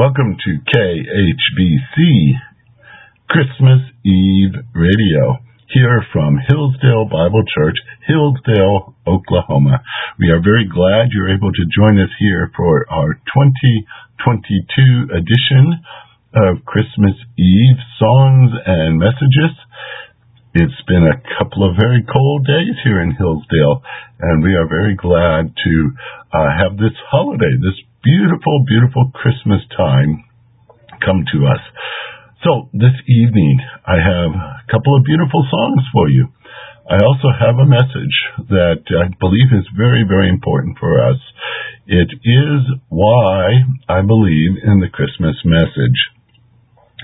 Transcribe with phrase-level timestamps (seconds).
[0.00, 2.32] Welcome to KHBC
[3.28, 7.76] Christmas Eve Radio here from Hillsdale Bible Church,
[8.08, 9.84] Hillsdale, Oklahoma.
[10.18, 15.84] We are very glad you're able to join us here for our 2022 edition
[16.32, 19.52] of Christmas Eve songs and messages.
[20.54, 23.84] It's been a couple of very cold days here in Hillsdale,
[24.18, 25.72] and we are very glad to
[26.32, 30.24] uh, have this holiday, this beautiful, beautiful Christmas time
[31.04, 31.62] come to us.
[32.44, 36.28] So this evening, I have a couple of beautiful songs for you.
[36.88, 38.16] I also have a message
[38.48, 41.20] that I believe is very, very important for us.
[41.86, 45.98] It is why I believe in the Christmas message.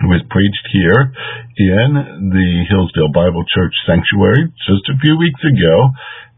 [0.01, 1.13] It was preached here
[1.57, 5.77] in the Hillsdale Bible Church Sanctuary just a few weeks ago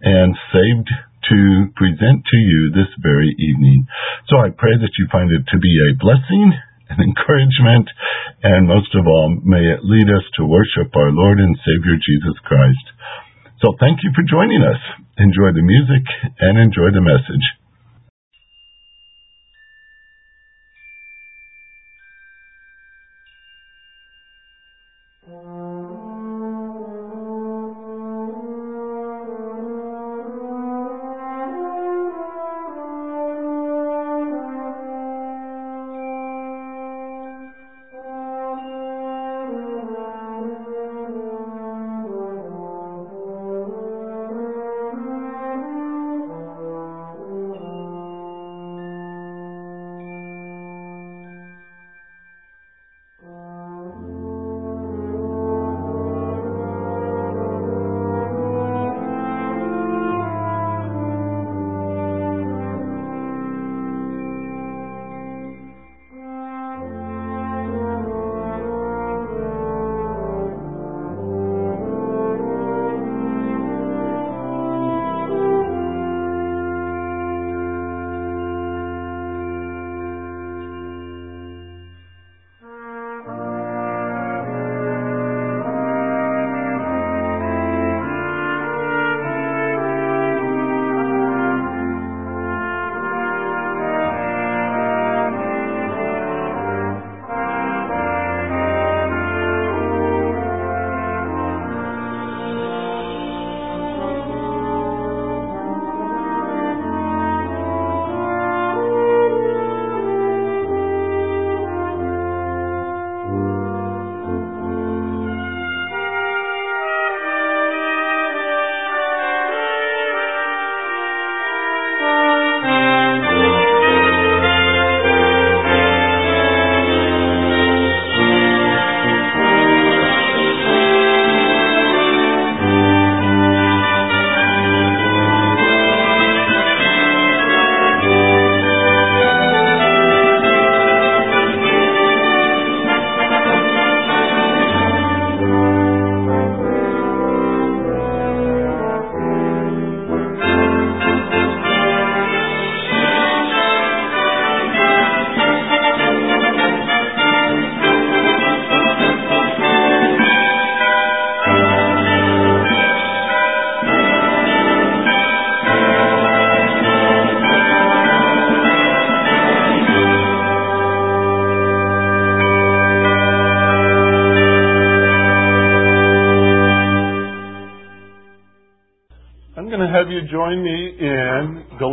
[0.03, 0.91] and saved
[1.29, 1.39] to
[1.77, 3.87] present to you this very evening.
[4.29, 6.57] So I pray that you find it to be a blessing,
[6.89, 7.89] an encouragement,
[8.43, 12.37] and most of all, may it lead us to worship our Lord and Savior Jesus
[12.45, 12.87] Christ.
[13.61, 14.81] So thank you for joining us.
[15.19, 16.05] Enjoy the music
[16.41, 17.45] and enjoy the message.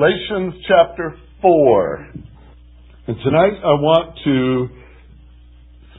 [0.05, 2.07] Galatians chapter 4.
[3.07, 4.67] And tonight I want to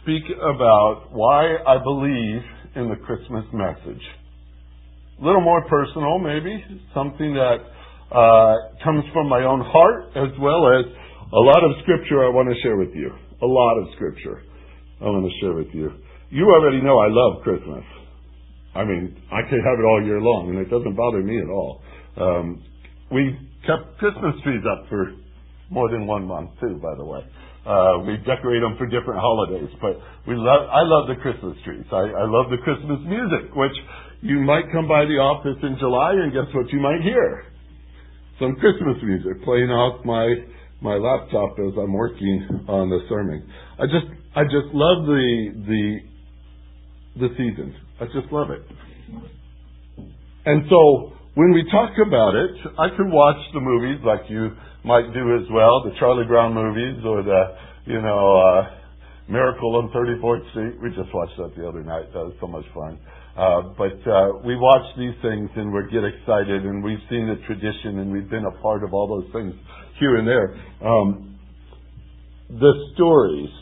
[0.01, 2.43] speak about why I believe
[2.77, 4.03] in the Christmas message.
[5.19, 6.63] A little more personal, maybe,
[6.95, 7.59] something that
[8.15, 12.47] uh, comes from my own heart, as well as a lot of scripture I want
[12.55, 13.11] to share with you.
[13.11, 14.43] A lot of scripture
[15.01, 15.91] I want to share with you.
[16.31, 17.83] You already know I love Christmas.
[18.73, 21.51] I mean, I could have it all year long, and it doesn't bother me at
[21.51, 21.83] all.
[22.17, 22.63] Um,
[23.11, 25.13] we kept Christmas trees up for
[25.71, 27.21] more than one month too, by the way.
[27.67, 29.99] Uh, we decorate them for different holidays, but
[30.29, 31.85] we love, I love the Christmas trees.
[31.91, 33.75] I, I love the Christmas music, which
[34.23, 37.45] you might come by the office in July and guess what you might hear?
[38.39, 40.31] Some Christmas music playing off my,
[40.81, 43.43] my laptop as I'm working on the sermon.
[43.81, 45.27] I just, I just love the,
[45.67, 47.75] the, the season.
[48.01, 48.63] I just love it.
[50.45, 55.13] And so when we talk about it, I could watch the movies like you might
[55.13, 57.43] do as well, the Charlie Brown movies or the
[57.85, 58.71] you know, uh,
[59.29, 60.81] Miracle on 34th Street.
[60.81, 62.09] We just watched that the other night.
[62.17, 62.99] That was so much fun.
[63.37, 67.37] Uh, but uh, we watch these things and we get excited, and we've seen the
[67.45, 69.53] tradition, and we've been a part of all those things
[70.01, 70.57] here and there.
[70.81, 71.39] Um,
[72.49, 73.53] the stories,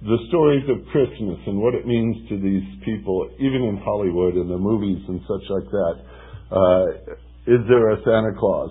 [0.00, 4.48] the stories of Christmas and what it means to these people, even in Hollywood and
[4.48, 6.17] the movies and such like that.
[6.50, 7.14] Uh,
[7.46, 8.70] is there a Santa Claus?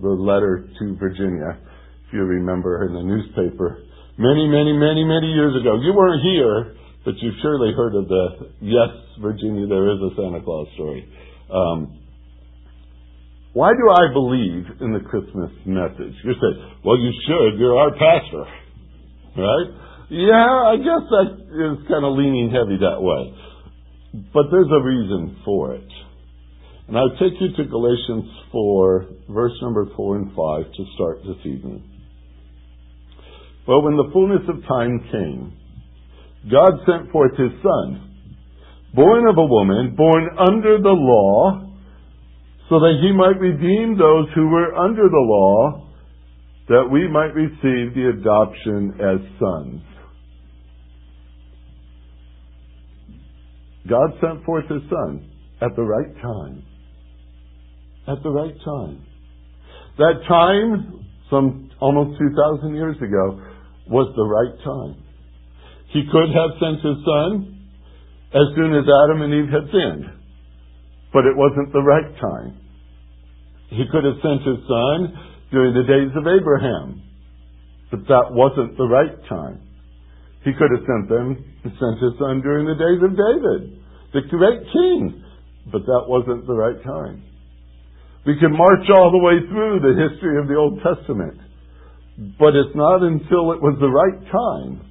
[0.00, 1.58] The letter to Virginia
[2.06, 3.82] if you remember in the newspaper
[4.18, 5.80] many, many, many, many years ago.
[5.80, 8.90] You weren't here, but you've surely heard of the Yes,
[9.20, 11.08] Virginia, there is a Santa Claus story.
[11.50, 11.98] Um,
[13.52, 16.16] why do I believe in the Christmas message?
[16.24, 16.52] You say,
[16.84, 17.60] well, you should.
[17.60, 18.44] You're our pastor.
[19.36, 19.68] Right?
[20.08, 23.34] Yeah, I guess that is kind of leaning heavy that way.
[24.32, 25.88] But there's a reason for it.
[26.92, 30.36] And I'll take you to Galatians 4, verse number 4 and 5
[30.76, 31.82] to start this evening.
[33.66, 35.56] But when the fullness of time came,
[36.50, 38.36] God sent forth his Son,
[38.92, 41.64] born of a woman, born under the law,
[42.68, 45.88] so that he might redeem those who were under the law,
[46.68, 49.80] that we might receive the adoption as sons.
[53.88, 55.30] God sent forth his Son
[55.62, 56.64] at the right time.
[58.06, 59.06] At the right time.
[59.98, 63.40] That time, some almost 2,000 years ago,
[63.86, 65.02] was the right time.
[65.92, 67.68] He could have sent his son
[68.32, 70.06] as soon as Adam and Eve had sinned,
[71.12, 72.56] but it wasn't the right time.
[73.68, 75.18] He could have sent his son
[75.52, 77.02] during the days of Abraham,
[77.90, 79.60] but that wasn't the right time.
[80.44, 83.78] He could have sent them, sent his son during the days of David,
[84.12, 85.22] the great king,
[85.70, 87.22] but that wasn't the right time.
[88.26, 91.40] We can march all the way through the history of the Old Testament
[92.38, 94.84] but it's not until it was the right time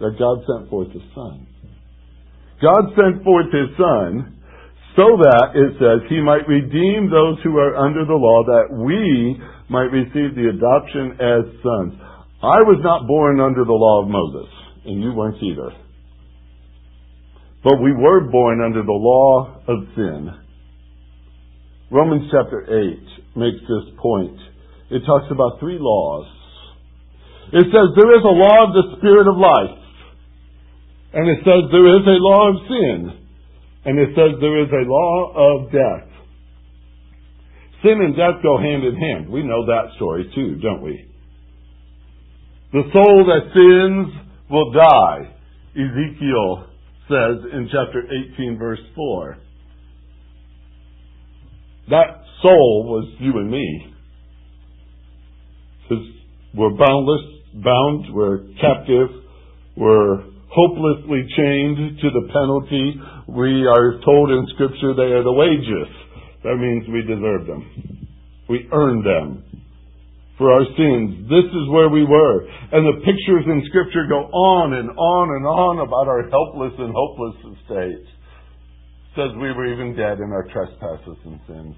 [0.00, 1.46] that God sent forth His Son.
[2.62, 4.38] God sent forth His Son
[4.96, 9.40] so that, it says, He might redeem those who are under the law, that we
[9.68, 11.92] might receive the adoption as sons.
[12.42, 14.50] I was not born under the law of Moses,
[14.84, 15.70] and you weren't either.
[17.64, 20.41] But we were born under the law of sin.
[21.92, 24.38] Romans chapter 8 makes this point.
[24.90, 26.26] It talks about three laws
[27.52, 29.78] it says there is a law of the Spirit of life.
[31.12, 33.12] And it says there is a law of sin.
[33.84, 36.08] And it says there is a law of death.
[37.84, 39.28] Sin and death go hand in hand.
[39.28, 41.04] We know that story too, don't we?
[42.72, 44.16] The soul that sins
[44.48, 45.34] will die,
[45.76, 46.68] Ezekiel
[47.04, 49.36] says in chapter 18, verse 4.
[51.90, 53.94] That soul was you and me.
[55.82, 56.04] Because
[56.54, 57.22] we're boundless,
[57.54, 59.08] bound, we're captive,
[59.76, 63.00] we're hopelessly chained to the penalty.
[63.28, 65.88] We are told in Scripture they are the wages.
[66.44, 68.08] That means we deserve them.
[68.48, 69.44] We earn them
[70.36, 71.28] for our sins.
[71.30, 72.44] This is where we were.
[72.72, 76.92] And the pictures in Scripture go on and on and on about our helpless and
[76.92, 78.11] hopeless state.
[79.16, 81.76] Says we were even dead in our trespasses and sins.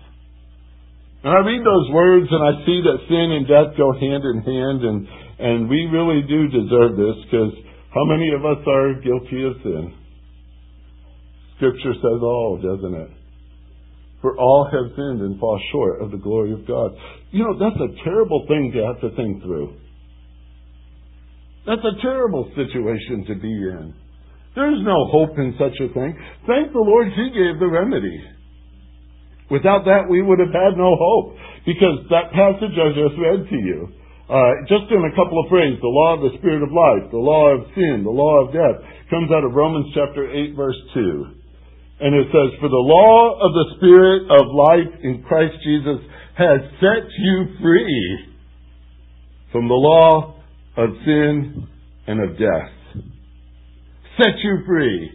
[1.24, 4.38] And I read those words and I see that sin and death go hand in
[4.44, 5.08] hand and
[5.38, 7.52] and we really do deserve this because
[7.90, 9.94] how many of us are guilty of sin?
[11.56, 13.10] Scripture says all, doesn't it?
[14.20, 16.92] For all have sinned and fall short of the glory of God.
[17.30, 19.76] You know, that's a terrible thing to have to think through.
[21.66, 23.94] That's a terrible situation to be in.
[24.54, 26.14] There's no hope in such a thing.
[26.46, 28.22] Thank the Lord He gave the remedy.
[29.50, 31.36] Without that, we would have had no hope.
[31.66, 33.88] Because that passage I just read to you,
[34.28, 37.20] uh, just in a couple of phrases, the law of the Spirit of life, the
[37.20, 38.80] law of sin, the law of death,
[39.10, 41.24] comes out of Romans chapter 8 verse 2.
[42.00, 46.00] And it says, For the law of the Spirit of life in Christ Jesus
[46.36, 48.34] has set you free
[49.52, 50.34] from the law
[50.76, 51.68] of sin
[52.06, 52.73] and of death.
[54.16, 55.10] Set you free.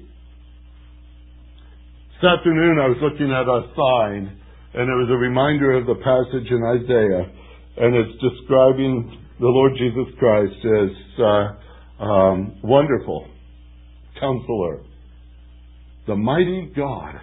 [2.21, 4.41] This afternoon I was looking at a sign
[4.73, 7.31] and it was a reminder of the passage in Isaiah
[7.77, 13.25] and it's describing the Lord Jesus Christ as uh, um, wonderful,
[14.19, 14.81] counselor,
[16.05, 17.15] the mighty God.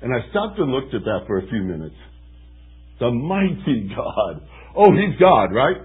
[0.00, 1.96] And I stopped and looked at that for a few minutes.
[2.98, 4.40] The mighty God.
[4.74, 5.76] Oh, he's God, right?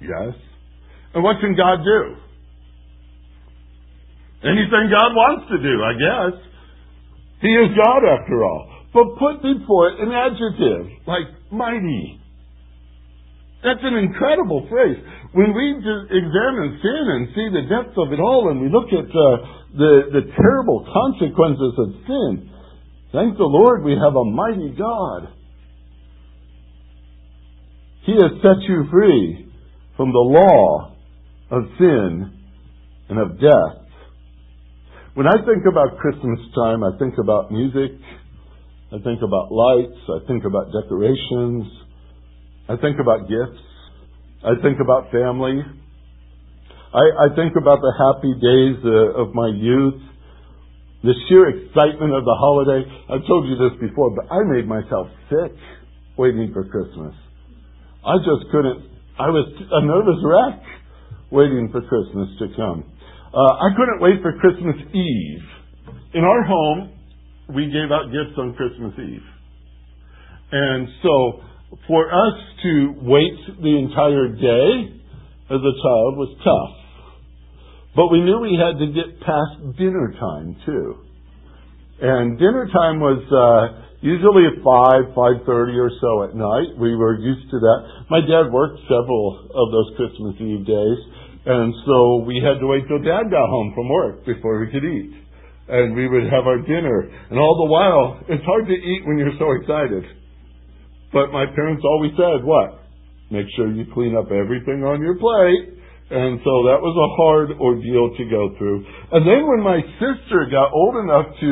[0.00, 0.34] Yes.
[1.12, 2.29] And what can God do?
[4.42, 6.34] Anything God wants to do, I guess.
[7.42, 8.72] He is God after all.
[8.92, 12.20] But put before it an adjective, like mighty.
[13.62, 14.96] That's an incredible phrase.
[15.32, 19.04] When we examine sin and see the depth of it all, and we look at
[19.04, 19.36] uh,
[19.76, 22.50] the, the terrible consequences of sin,
[23.12, 25.36] thank the Lord we have a mighty God.
[28.04, 29.52] He has set you free
[29.96, 30.96] from the law
[31.50, 32.32] of sin
[33.10, 33.79] and of death.
[35.20, 37.92] When I think about Christmas time, I think about music,
[38.88, 41.68] I think about lights, I think about decorations,
[42.70, 43.60] I think about gifts,
[44.40, 45.60] I think about family.
[46.96, 50.00] I, I think about the happy days uh, of my youth,
[51.04, 52.80] the sheer excitement of the holiday.
[53.12, 55.52] I've told you this before, but I made myself sick
[56.16, 57.12] waiting for Christmas.
[58.08, 58.88] I just couldn't,
[59.20, 60.64] I was a nervous wreck
[61.30, 62.88] waiting for Christmas to come.
[63.32, 65.42] Uh, I couldn't wait for Christmas Eve.
[66.14, 66.90] In our home,
[67.54, 69.22] we gave out gifts on Christmas Eve.
[70.50, 71.40] And so,
[71.86, 72.34] for us
[72.64, 74.98] to wait the entire day
[75.46, 76.76] as a child was tough.
[77.94, 80.96] But we knew we had to get past dinner time, too.
[82.02, 86.74] And dinner time was, uh, usually at 5, 5.30 or so at night.
[86.80, 87.78] We were used to that.
[88.10, 90.98] My dad worked several of those Christmas Eve days,
[91.46, 94.84] and so we had to wait till dad got home from work before we could
[94.84, 95.16] eat.
[95.68, 97.08] And we would have our dinner.
[97.30, 100.04] And all the while, it's hard to eat when you're so excited.
[101.12, 102.82] But my parents always said, what?
[103.30, 105.78] Make sure you clean up everything on your plate.
[106.10, 108.82] And so that was a hard ordeal to go through.
[109.14, 111.50] And then when my sister got old enough to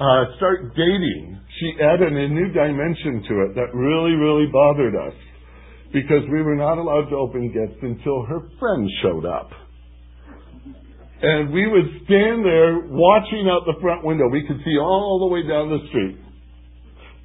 [0.00, 5.12] uh, start dating, she added a new dimension to it that really, really bothered us
[5.92, 9.50] because we were not allowed to open gifts until her friends showed up.
[11.20, 14.28] And we would stand there watching out the front window.
[14.30, 16.18] We could see all the way down the street.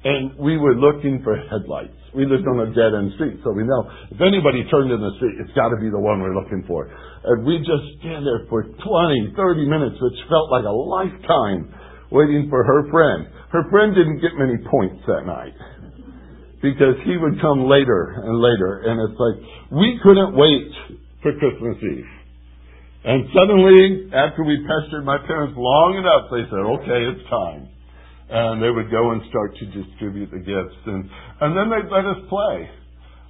[0.04, 1.96] And we were looking for headlights.
[2.12, 5.14] We lived on a dead end street, so we know if anybody turned in the
[5.18, 6.86] street, it's got to be the one we're looking for.
[6.86, 11.74] And we just stand there for 20, 30 minutes, which felt like a lifetime
[12.12, 13.26] waiting for her friend.
[13.50, 15.54] Her friend didn't get many points that night
[16.64, 18.88] because he would come later and later.
[18.88, 19.36] And it's like,
[19.68, 20.72] we couldn't wait
[21.20, 22.08] for Christmas Eve.
[23.04, 27.68] And suddenly, after we pestered my parents long enough, they said, okay, it's time.
[28.32, 30.80] And they would go and start to distribute the gifts.
[30.88, 31.04] And,
[31.44, 32.56] and then they'd let us play.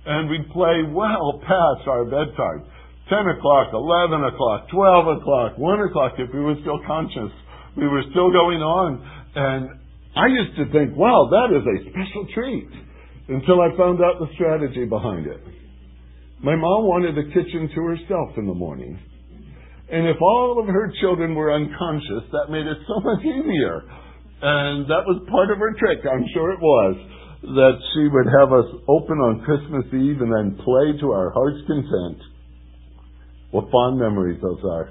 [0.06, 2.70] And we'd play well past our bedtime.
[3.10, 7.34] 10 o'clock, 11 o'clock, 12 o'clock, 1 o'clock if we were still conscious
[7.76, 9.02] we were still going on.
[9.34, 9.70] And
[10.14, 12.70] I used to think, wow, that is a special treat
[13.28, 15.40] until I found out the strategy behind it.
[16.42, 18.98] My mom wanted the kitchen to herself in the morning.
[19.90, 23.80] And if all of her children were unconscious, that made it so much easier.
[24.42, 26.96] And that was part of her trick, I'm sure it was,
[27.42, 31.64] that she would have us open on Christmas Eve and then play to our heart's
[31.66, 32.20] content.
[33.52, 34.90] What fond memories those are.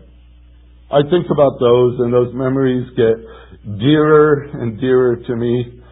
[0.90, 3.18] I think about those, and those memories get
[3.78, 5.83] dearer and dearer to me.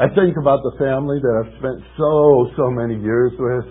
[0.00, 3.64] I think about the family that I've spent so, so many years with,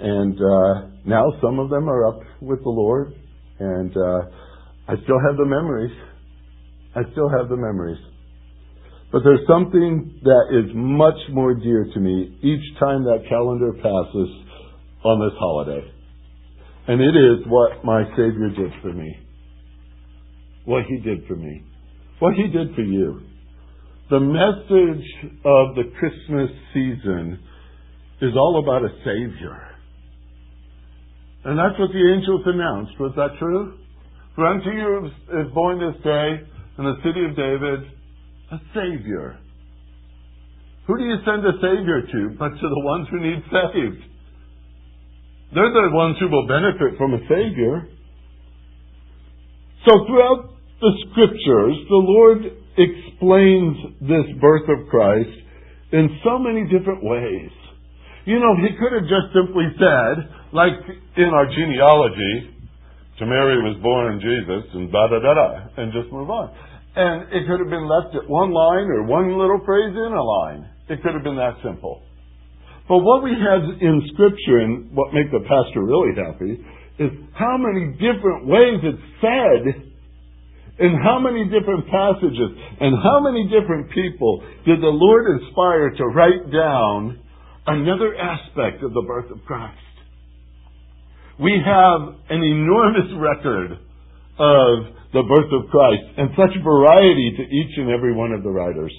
[0.00, 3.12] and uh, now some of them are up with the Lord,
[3.58, 4.20] and uh,
[4.88, 5.92] I still have the memories.
[6.96, 8.00] I still have the memories.
[9.12, 14.28] But there's something that is much more dear to me each time that calendar passes
[15.04, 15.92] on this holiday.
[16.88, 19.14] And it is what my Savior did for me
[20.64, 21.64] what he did for me,
[22.18, 23.20] what he did for you.
[24.10, 25.06] The message
[25.44, 27.38] of the Christmas season
[28.20, 29.72] is all about a Savior.
[31.44, 32.92] And that's what the angels announced.
[33.00, 33.78] Was that true?
[34.34, 36.40] For unto you is born this day
[36.78, 37.90] in the city of David
[38.52, 39.38] a Savior.
[40.86, 44.02] Who do you send a Savior to but to the ones who need saved?
[45.54, 47.88] They're the ones who will benefit from a Savior.
[49.86, 55.36] So throughout the scriptures, the Lord explains this birth of Christ
[55.92, 57.50] in so many different ways.
[58.24, 60.78] You know, he could have just simply said, like
[61.16, 62.54] in our genealogy,
[63.18, 66.48] to Mary was born Jesus, and da da da da, and just move on.
[66.94, 70.22] And it could have been left at one line or one little phrase in a
[70.22, 70.68] line.
[70.88, 72.02] It could have been that simple.
[72.88, 76.52] But what we have in Scripture, and what makes the pastor really happy,
[76.98, 79.91] is how many different ways it's said
[80.78, 82.50] in how many different passages
[82.80, 87.20] and how many different people did the Lord inspire to write down
[87.66, 89.78] another aspect of the birth of Christ?
[91.40, 92.00] We have
[92.30, 93.72] an enormous record
[94.38, 94.72] of
[95.12, 98.92] the birth of Christ and such variety to each and every one of the writers.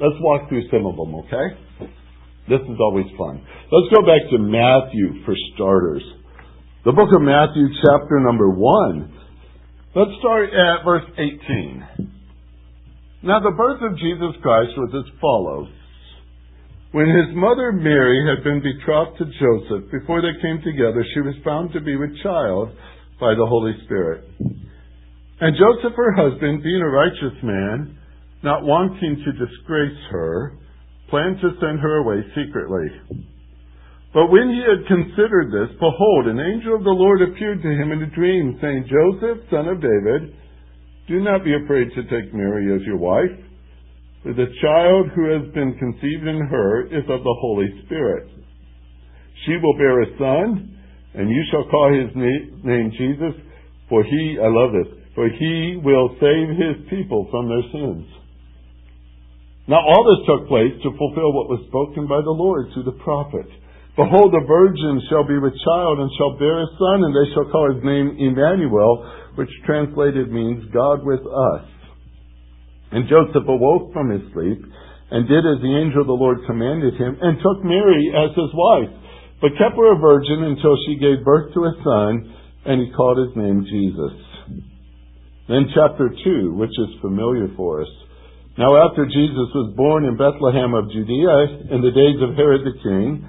[0.00, 1.90] Let's walk through some of them, okay?
[2.48, 3.40] This is always fun.
[3.72, 6.02] Let's go back to Matthew for starters.
[6.84, 9.23] The book of Matthew, chapter number 1.
[9.94, 12.10] Let's start at verse 18.
[13.22, 15.70] Now, the birth of Jesus Christ was as follows.
[16.90, 21.36] When his mother Mary had been betrothed to Joseph, before they came together, she was
[21.44, 22.70] found to be with child
[23.20, 24.24] by the Holy Spirit.
[25.38, 27.96] And Joseph, her husband, being a righteous man,
[28.42, 30.58] not wanting to disgrace her,
[31.08, 33.30] planned to send her away secretly.
[34.14, 37.90] But when he had considered this, behold, an angel of the Lord appeared to him
[37.90, 40.38] in a dream, saying, Joseph, son of David,
[41.10, 43.34] do not be afraid to take Mary as your wife,
[44.22, 48.30] for the child who has been conceived in her is of the Holy Spirit.
[49.44, 50.78] She will bear a son,
[51.14, 53.34] and you shall call his name Jesus,
[53.88, 58.06] for he, I love this, for he will save his people from their sins.
[59.66, 63.02] Now all this took place to fulfill what was spoken by the Lord through the
[63.02, 63.46] prophet.
[63.94, 67.46] Behold, the virgin shall be with child and shall bear a son, and they shall
[67.54, 69.06] call his name Emmanuel,
[69.38, 71.64] which translated means God with us.
[72.90, 74.66] And Joseph awoke from his sleep
[75.14, 78.50] and did as the angel of the Lord commanded him, and took Mary as his
[78.50, 78.90] wife,
[79.38, 82.34] but kept her a virgin until she gave birth to a son,
[82.66, 84.16] and he called his name Jesus.
[85.46, 87.92] Then chapter 2, which is familiar for us.
[88.56, 92.78] Now after Jesus was born in Bethlehem of Judea in the days of Herod the
[92.82, 93.28] king,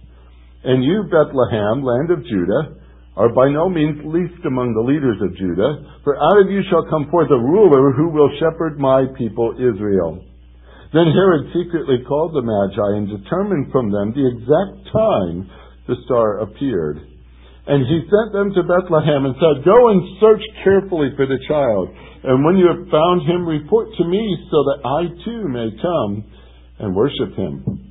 [0.63, 2.81] And you, Bethlehem, land of Judah,
[3.17, 6.87] are by no means least among the leaders of Judah, for out of you shall
[6.87, 10.23] come forth a ruler who will shepherd my people Israel.
[10.93, 15.49] Then Herod secretly called the Magi and determined from them the exact time
[15.87, 16.99] the star appeared.
[17.67, 21.89] And he sent them to Bethlehem and said, Go and search carefully for the child.
[22.23, 26.25] And when you have found him, report to me so that I too may come
[26.79, 27.90] and worship him.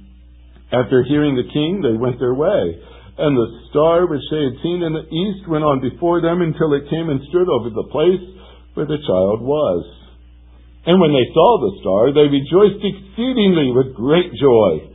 [0.72, 2.78] After hearing the king, they went their way.
[3.18, 6.72] And the star which they had seen in the east went on before them until
[6.72, 8.22] it came and stood over the place
[8.74, 9.82] where the child was.
[10.86, 14.94] And when they saw the star, they rejoiced exceedingly with great joy.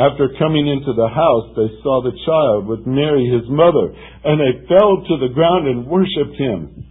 [0.00, 4.66] After coming into the house, they saw the child with Mary his mother, and they
[4.66, 6.88] fell to the ground and worshipped him.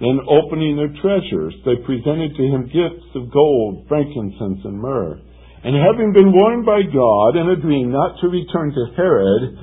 [0.00, 5.22] Then, opening their treasures, they presented to him gifts of gold, frankincense, and myrrh.
[5.64, 9.58] And having been warned by God in a dream not to return to Herod,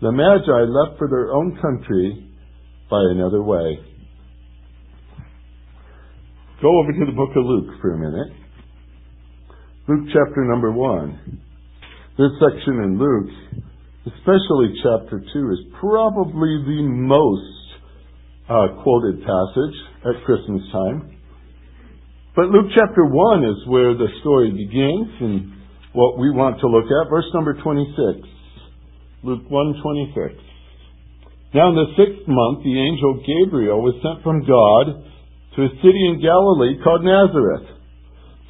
[0.00, 2.30] the Magi left for their own country
[2.88, 3.78] by another way.
[6.62, 8.36] Go over to the book of Luke for a minute.
[9.88, 11.40] Luke chapter number one.
[12.16, 13.30] This section in Luke,
[14.06, 17.60] especially chapter two, is probably the most
[18.48, 21.16] uh, quoted passage at Christmas time.
[22.36, 25.52] But Luke chapter 1 is where the story begins and
[25.92, 27.10] what we want to look at.
[27.10, 28.22] Verse number 26.
[29.22, 30.38] Luke 1:26.
[31.52, 35.02] Now in the sixth month, the angel Gabriel was sent from God
[35.56, 37.66] to a city in Galilee called Nazareth,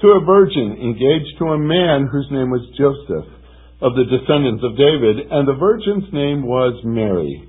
[0.03, 3.33] to a virgin engaged to a man whose name was Joseph,
[3.81, 7.49] of the descendants of David, and the virgin's name was Mary.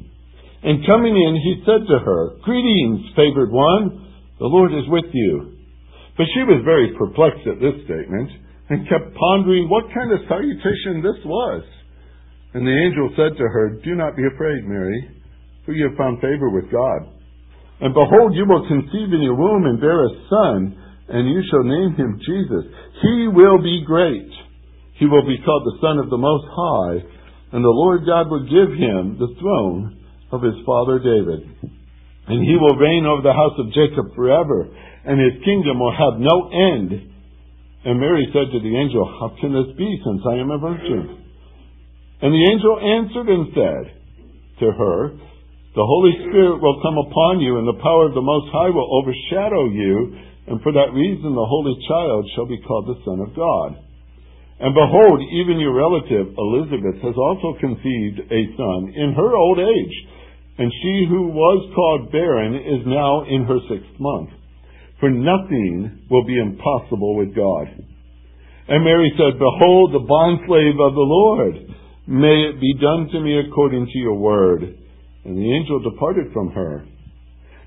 [0.63, 4.07] And coming in, he said to her, Greetings, favored one,
[4.39, 5.60] the Lord is with you.
[6.21, 8.29] But she was very perplexed at this statement
[8.69, 11.65] and kept pondering what kind of salutation this was.
[12.53, 15.17] And the angel said to her, Do not be afraid, Mary,
[15.65, 17.09] for you have found favor with God.
[17.81, 20.77] And behold, you will conceive in your womb and bear a son,
[21.09, 22.69] and you shall name him Jesus.
[23.01, 24.29] He will be great.
[25.01, 27.01] He will be called the Son of the Most High,
[27.57, 31.49] and the Lord God will give him the throne of his father David.
[32.29, 34.69] And he will reign over the house of Jacob forever,
[35.05, 36.89] and his kingdom will have no end.
[37.85, 41.17] And Mary said to the angel, How can this be, since I am a virgin?
[42.21, 43.83] And the angel answered and said
[44.61, 44.97] to her,
[45.73, 48.89] The Holy Spirit will come upon you, and the power of the Most High will
[49.01, 53.33] overshadow you, and for that reason the Holy Child shall be called the Son of
[53.33, 53.81] God.
[54.61, 59.95] And behold, even your relative Elizabeth has also conceived a son in her old age
[60.61, 64.29] and she who was called barren is now in her sixth month.
[65.01, 67.67] For nothing will be impossible with God.
[68.69, 71.55] And Mary said, Behold, the bondslave of the Lord.
[72.07, 74.61] May it be done to me according to your word.
[75.25, 76.85] And the angel departed from her.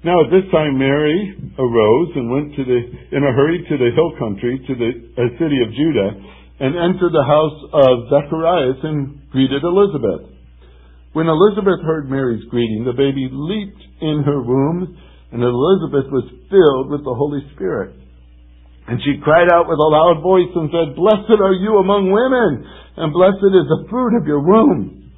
[0.05, 2.81] Now at this time Mary arose and went to the,
[3.17, 4.93] in a hurry to the hill country, to the
[5.41, 6.11] city of Judah,
[6.61, 10.31] and entered the house of Zacharias and greeted Elizabeth.
[11.15, 14.99] When Elizabeth heard Mary's greeting, the baby leaped in her womb,
[15.33, 17.97] and Elizabeth was filled with the Holy Spirit.
[18.87, 22.69] And she cried out with a loud voice and said, Blessed are you among women,
[23.01, 25.09] and blessed is the fruit of your womb.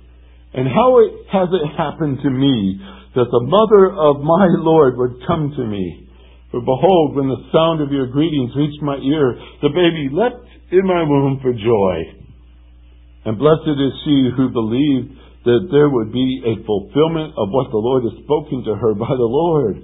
[0.54, 2.78] And how it, has it happened to me
[3.18, 6.08] that the mother of my Lord would come to me.
[6.50, 10.86] For behold, when the sound of your greetings reached my ear, the baby leapt in
[10.86, 11.96] my womb for joy.
[13.26, 17.82] And blessed is she who believed that there would be a fulfillment of what the
[17.82, 19.82] Lord has spoken to her by the Lord.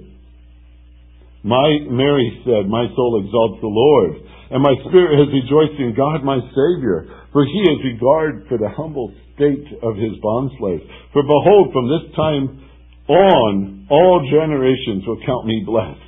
[1.43, 4.15] My Mary said, My soul exalts the Lord,
[4.51, 7.03] and my spirit has rejoiced in God my Savior,
[7.35, 10.87] for he has regard for the humble state of his bondslave.
[11.11, 12.63] For behold, from this time
[13.09, 15.99] on all generations will count me blessed.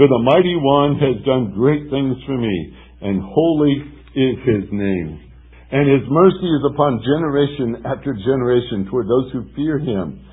[0.00, 3.76] For the mighty one has done great things for me, and holy
[4.16, 5.20] is his name.
[5.70, 10.24] And his mercy is upon generation after generation toward those who fear him.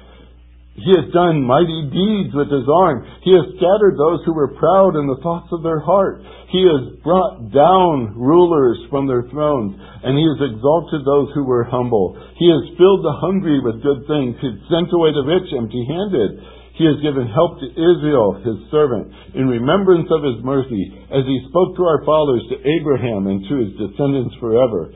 [0.77, 3.01] He has done mighty deeds with his arm.
[3.25, 6.21] He has scattered those who were proud in the thoughts of their heart.
[6.53, 11.65] He has brought down rulers from their thrones, and he has exalted those who were
[11.65, 12.13] humble.
[12.37, 14.37] He has filled the hungry with good things.
[14.37, 16.45] He has sent away the rich empty handed.
[16.77, 21.41] He has given help to Israel, his servant, in remembrance of his mercy, as he
[21.49, 24.93] spoke to our fathers, to Abraham, and to his descendants forever.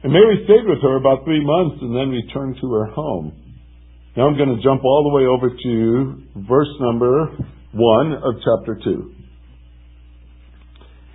[0.00, 3.49] And Mary stayed with her about three months and then returned to her home.
[4.16, 7.30] Now I'm going to jump all the way over to verse number
[7.72, 9.14] 1 of chapter 2.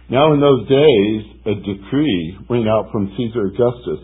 [0.10, 3.99] Now in those days, a decree went out from Caesar Augustus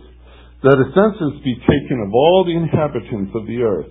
[0.64, 3.88] that a census be taken of all the inhabitants of the earth.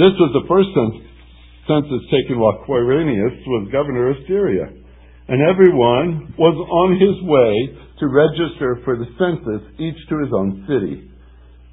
[0.00, 0.72] This was the first
[1.68, 4.64] census taken while Quirinius was governor of Syria.
[5.28, 10.64] And everyone was on his way to register for the census, each to his own
[10.64, 11.10] city.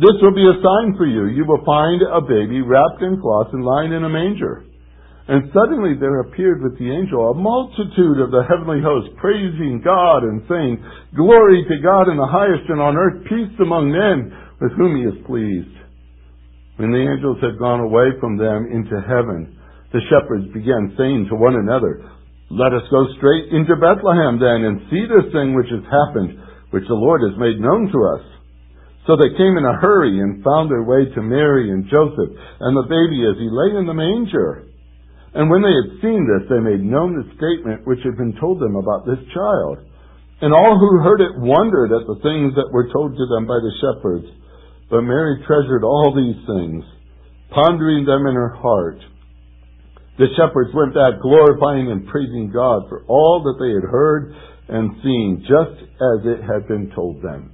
[0.00, 1.28] This will be a sign for you.
[1.28, 4.64] You will find a baby wrapped in cloths and lying in a manger.
[5.28, 10.24] And suddenly there appeared with the angel a multitude of the heavenly host, praising God
[10.24, 10.80] and saying,
[11.12, 15.04] Glory to God in the highest, and on earth peace among men with whom he
[15.04, 15.76] is pleased.
[16.80, 19.52] When the angels had gone away from them into heaven,
[19.92, 22.08] the shepherds began saying to one another,
[22.48, 26.40] Let us go straight into Bethlehem then, and see this thing which has happened,
[26.72, 28.39] which the Lord has made known to us.
[29.06, 32.72] So they came in a hurry and found their way to Mary and Joseph and
[32.76, 34.68] the baby as he lay in the manger.
[35.32, 38.60] And when they had seen this, they made known the statement which had been told
[38.60, 39.78] them about this child.
[40.42, 43.60] And all who heard it wondered at the things that were told to them by
[43.62, 44.26] the shepherds.
[44.90, 46.82] But Mary treasured all these things,
[47.54, 48.98] pondering them in her heart.
[50.18, 54.34] The shepherds went back glorifying and praising God for all that they had heard
[54.68, 57.52] and seen, just as it had been told them.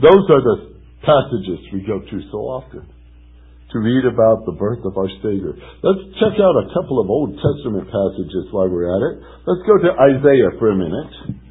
[0.00, 2.88] Those are the passages we go to so often
[3.74, 5.54] to read about the birth of our Savior.
[5.82, 9.14] Let's check out a couple of Old Testament passages while we're at it.
[9.46, 11.42] Let's go to Isaiah for a minute.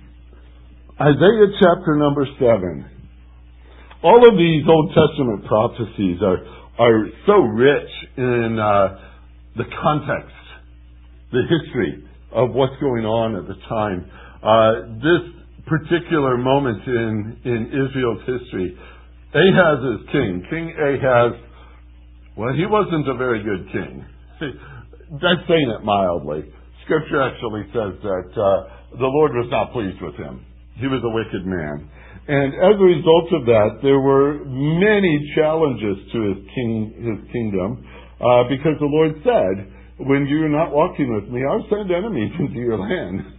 [0.99, 2.85] Isaiah chapter number 7.
[4.03, 6.39] All of these Old Testament prophecies are,
[6.79, 8.99] are so rich in uh,
[9.57, 10.35] the context,
[11.31, 14.09] the history of what's going on at the time.
[14.43, 14.71] Uh,
[15.03, 18.77] this particular moment in, in Israel's history.
[19.33, 20.45] Ahaz is king.
[20.49, 21.33] King Ahaz,
[22.37, 24.05] well, he wasn't a very good king.
[25.21, 26.51] That's saying it mildly.
[26.85, 30.45] Scripture actually says that uh, the Lord was not pleased with him.
[30.75, 31.89] He was a wicked man.
[32.27, 37.83] And as a result of that, there were many challenges to his king, his kingdom,
[38.19, 42.59] uh, because the Lord said, "When you're not walking with me, I'll send enemies into
[42.59, 43.32] your land."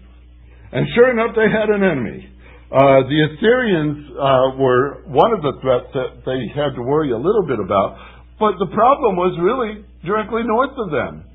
[0.74, 2.26] And sure enough, they had an enemy.
[2.66, 7.16] Uh, the Assyrians uh, were one of the threats that they had to worry a
[7.16, 7.94] little bit about,
[8.42, 11.30] but the problem was really directly north of them.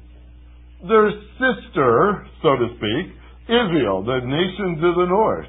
[0.84, 1.08] Their
[1.39, 3.15] sister, so to speak,
[3.47, 5.47] Israel, the nation to the north,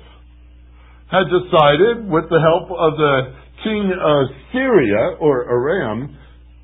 [1.11, 3.35] had decided, with the help of the
[3.66, 4.20] king of
[4.55, 6.16] Syria, or Aram,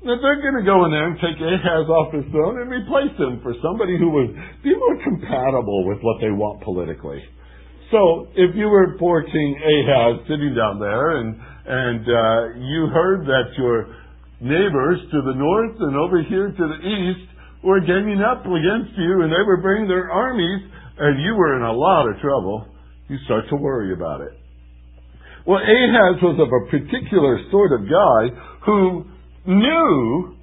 [0.05, 3.17] that they're going to go in there and take Ahaz off his throne and replace
[3.17, 7.23] him for somebody who would be more compatible with what they want politically.
[7.89, 13.27] So, if you were poor King Ahaz sitting down there and and uh, you heard
[13.27, 13.91] that your
[14.39, 17.27] neighbors to the north and over here to the east
[17.63, 20.63] were ganging up against you and they were bringing their armies
[20.97, 22.67] and you were in a lot of trouble,
[23.09, 24.31] you start to worry about it.
[25.45, 29.05] Well, Ahaz was of a particular sort of guy who
[29.47, 30.35] knew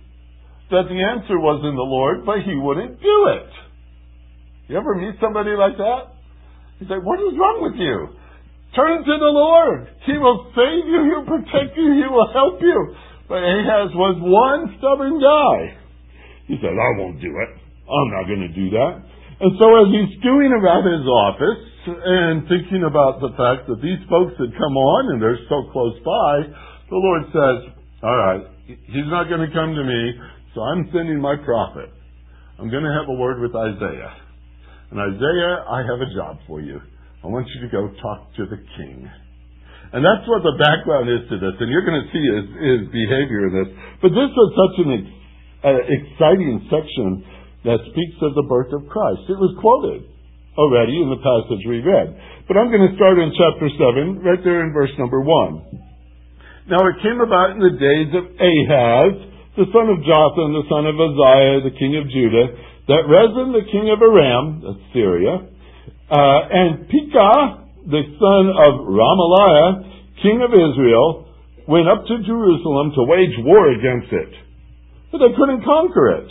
[0.71, 3.51] that the answer was in the Lord, but he wouldn't do it.
[4.69, 6.17] You ever meet somebody like that?
[6.81, 8.17] You say, What is wrong with you?
[8.75, 9.87] Turn to the Lord.
[10.09, 12.97] He will save you, He'll protect you, He will help you.
[13.29, 15.79] But Ahaz was one stubborn guy.
[16.49, 17.51] He said, I won't do it.
[17.85, 18.95] I'm not going to do that.
[19.41, 24.01] And so as he's doing around his office and thinking about the fact that these
[24.09, 26.49] folks had come on and they're so close by,
[26.89, 27.74] the Lord says,
[28.05, 30.03] all right, he's not going to come to me,
[30.53, 31.89] so I'm sending my prophet.
[32.61, 34.13] I'm going to have a word with Isaiah.
[34.93, 36.85] And Isaiah, I have a job for you.
[37.25, 39.09] I want you to go talk to the king.
[39.97, 41.57] And that's what the background is to this.
[41.57, 43.71] And you're going to see his, his behavior in this.
[44.05, 45.05] But this was such an ex,
[45.65, 47.25] uh, exciting section
[47.65, 49.33] that speaks of the birth of Christ.
[49.33, 50.13] It was quoted
[50.61, 52.13] already in the passage we read.
[52.47, 55.84] But I'm going to start in chapter 7, right there in verse number 1.
[56.65, 59.13] Now it came about in the days of Ahaz,
[59.53, 62.57] the son of Jotham, the son of Uzziah, the king of Judah,
[62.89, 64.65] that Rezin, the king of Aram,
[64.97, 65.45] Syria,
[66.09, 71.29] uh, and Pekah, the son of Remaliah, king of Israel,
[71.69, 74.33] went up to Jerusalem to wage war against it.
[75.13, 76.31] But they couldn't conquer it.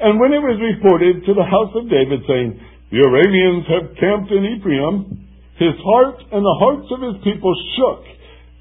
[0.00, 2.56] And when it was reported to the house of David, saying,
[2.88, 5.28] The Arameans have camped in Ephraim,
[5.60, 8.11] his heart and the hearts of his people shook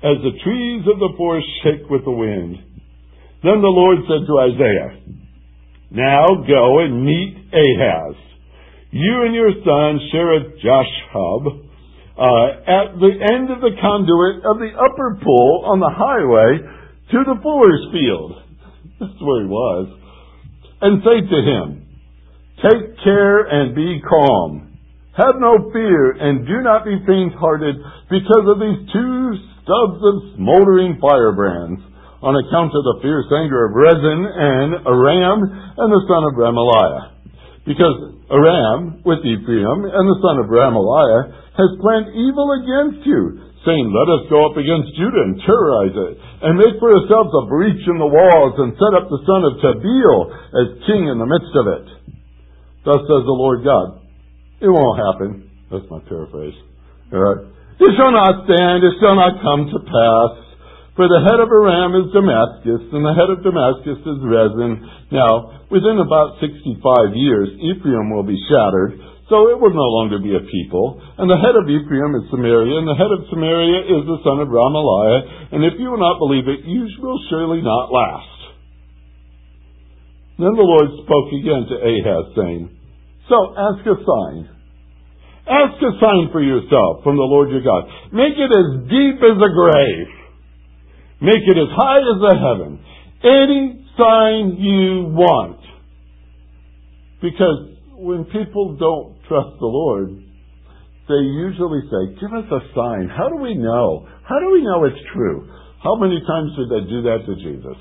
[0.03, 2.57] as the trees of the forest shake with the wind.
[3.43, 4.91] Then the Lord said to Isaiah,
[5.91, 8.15] Now go and meet Ahaz.
[8.91, 11.43] You and your son Shear-jashub
[12.17, 16.59] uh, at the end of the conduit of the upper pool on the highway
[17.11, 18.43] to the fuller's field.
[18.99, 20.01] That's where he was
[20.81, 21.87] and say to him,
[22.57, 24.70] Take care and be calm.
[25.21, 27.77] Have no fear and do not be faint hearted
[28.09, 31.77] because of these two stubs of smoldering firebrands
[32.25, 35.39] on account of the fierce anger of Rezin and Aram
[35.77, 37.21] and the son of Remaliah.
[37.69, 43.93] Because Aram with Ephraim and the son of Remaliah has planned evil against you, saying,
[43.93, 47.85] Let us go up against Judah and terrorize it, and make for ourselves a breach
[47.85, 51.53] in the walls, and set up the son of Tabeel as king in the midst
[51.53, 51.85] of it.
[52.89, 54.00] Thus says the Lord God.
[54.61, 55.49] It won't happen.
[55.73, 56.53] That's my paraphrase.
[57.09, 57.41] All right.
[57.81, 60.31] It shall not stand, it shall not come to pass.
[60.93, 64.85] For the head of Aram is Damascus, and the head of Damascus is Rezin.
[65.09, 70.35] Now, within about 65 years, Ephraim will be shattered, so it will no longer be
[70.35, 71.01] a people.
[71.17, 74.43] And the head of Ephraim is Samaria, and the head of Samaria is the son
[74.43, 75.55] of Remaliah.
[75.55, 78.37] And if you will not believe it, you will surely not last.
[80.37, 82.80] Then the Lord spoke again to Ahaz, saying,
[83.31, 84.51] So ask a sign.
[85.47, 87.87] Ask a sign for yourself from the Lord your God.
[88.11, 90.11] Make it as deep as a grave.
[91.23, 92.71] Make it as high as the heaven.
[93.23, 95.63] Any sign you want.
[97.21, 100.09] Because when people don't trust the Lord,
[101.07, 103.07] they usually say, Give us a sign.
[103.07, 104.07] How do we know?
[104.27, 105.47] How do we know it's true?
[105.81, 107.79] How many times did they do that to Jesus?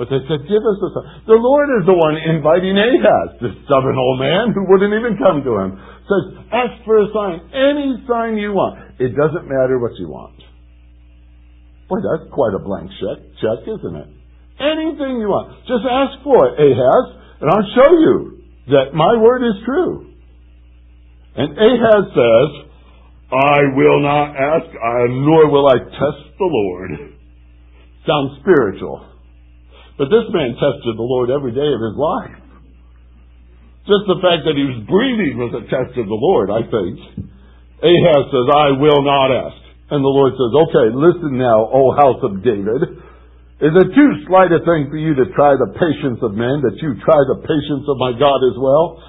[0.00, 1.28] But they said, Give us a sign.
[1.28, 5.44] The Lord is the one inviting Ahaz, this stubborn old man who wouldn't even come
[5.44, 5.76] to him.
[6.08, 7.44] Says, Ask for a sign.
[7.52, 8.96] Any sign you want.
[8.96, 10.40] It doesn't matter what you want.
[11.92, 14.08] Boy, that's quite a blank check, check, isn't it?
[14.56, 15.68] Anything you want.
[15.68, 17.04] Just ask for it, Ahaz,
[17.44, 18.16] and I'll show you
[18.72, 20.16] that my word is true.
[21.36, 22.50] And Ahaz says,
[23.36, 24.64] I will not ask,
[25.12, 26.90] nor will I test the Lord.
[28.08, 29.10] Sounds spiritual.
[30.00, 32.40] But this man tested the Lord every day of his life.
[33.84, 37.28] Just the fact that he was breathing was a test of the Lord, I think.
[37.84, 39.60] Ahaz says, I will not ask.
[39.92, 42.96] And the Lord says, okay, listen now, O house of David.
[43.60, 46.80] Is it too slight a thing for you to try the patience of men, that
[46.80, 49.04] you try the patience of my God as well?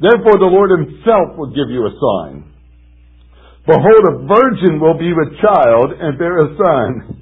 [0.00, 2.48] Therefore the Lord himself will give you a sign.
[3.68, 7.19] Behold, a virgin will be with child and bear a son.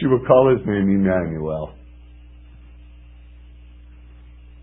[0.00, 1.74] She will call his name Emmanuel.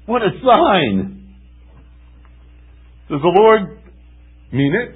[0.06, 1.36] What a sign!
[3.10, 3.80] Does the Lord
[4.52, 4.96] mean it?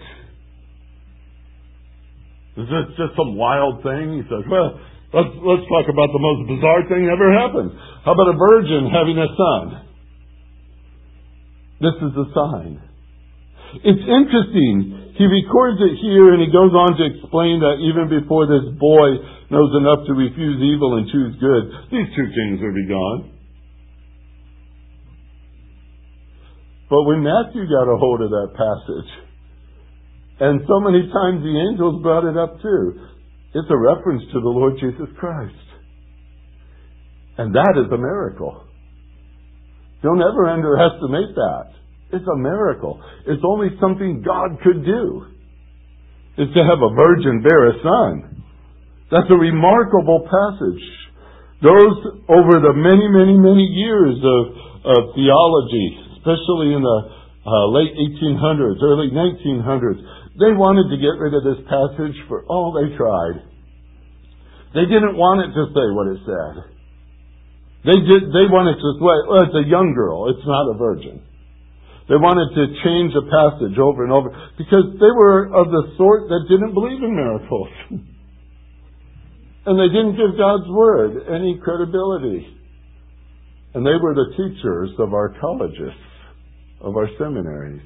[2.62, 4.16] Is this just some wild thing?
[4.16, 4.80] He says, well,
[5.14, 7.72] let's, let's talk about the most bizarre thing ever happened.
[8.04, 9.86] How about a virgin having a son?
[11.82, 12.82] This is a sign.
[13.84, 15.05] It's interesting.
[15.16, 19.16] He records it here and he goes on to explain that even before this boy
[19.48, 23.32] knows enough to refuse evil and choose good, these two kings will be gone.
[26.90, 29.12] But when Matthew got a hold of that passage,
[30.40, 33.00] and so many times the angels brought it up too.
[33.56, 35.56] It's a reference to the Lord Jesus Christ.
[37.38, 38.68] And that is a miracle.
[40.04, 41.72] Don't ever underestimate that.
[42.12, 43.02] It's a miracle.
[43.26, 45.26] It's only something God could do.
[46.38, 48.44] Is to have a virgin bear a son.
[49.10, 50.84] That's a remarkable passage.
[51.64, 51.96] Those
[52.28, 54.44] over the many, many, many years of,
[54.84, 55.88] of theology,
[56.20, 57.00] especially in the
[57.48, 60.02] uh, late 1800s, early 1900s,
[60.36, 63.40] they wanted to get rid of this passage for all they tried.
[64.76, 66.76] They didn't want it to say what it said.
[67.88, 71.24] They did, they wanted to, say, well, it's a young girl, it's not a virgin.
[72.08, 74.30] They wanted to change the passage over and over
[74.62, 77.70] because they were of the sort that didn't believe in miracles.
[79.66, 82.46] and they didn't give God's word any credibility.
[83.74, 85.98] And they were the teachers of our colleges,
[86.82, 87.82] of our seminaries.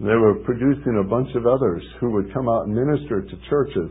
[0.00, 3.90] They were producing a bunch of others who would come out and minister to churches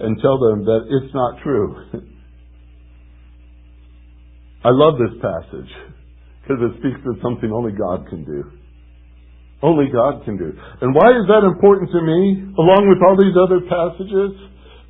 [0.00, 1.76] and tell them that it's not true.
[4.64, 5.70] I love this passage
[6.42, 8.50] because it speaks of something only God can do.
[9.66, 10.54] Only God can do.
[10.54, 14.30] And why is that important to me, along with all these other passages?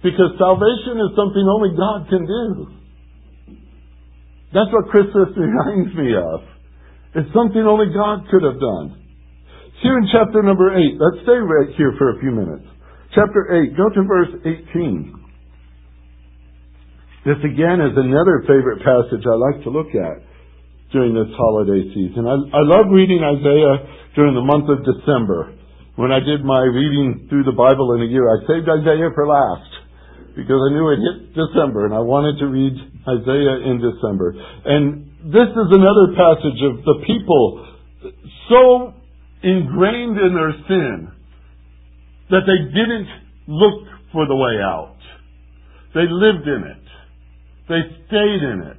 [0.05, 2.45] Because salvation is something only God can do.
[4.53, 6.45] That's what Christmas reminds me of.
[7.17, 9.01] It's something only God could have done.
[9.81, 12.69] Here in chapter number 8, let's stay right here for a few minutes.
[13.17, 15.25] Chapter 8, go to verse 18.
[17.25, 20.21] This again is another favorite passage I like to look at
[20.93, 22.27] during this holiday season.
[22.27, 25.55] I, I love reading Isaiah during the month of December.
[25.97, 29.27] When I did my reading through the Bible in a year, I saved Isaiah for
[29.27, 29.71] last
[30.37, 32.77] because I knew it hit December and I wanted to read
[33.09, 34.37] Isaiah in December.
[34.37, 37.67] And this is another passage of the people
[38.49, 38.95] so
[39.43, 41.09] ingrained in their sin
[42.31, 43.09] that they didn't
[43.49, 44.97] look for the way out.
[45.95, 46.85] They lived in it.
[47.69, 48.76] They stayed in it.